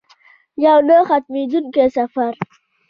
[0.65, 2.31] یو نه ختمیدونکی سفر.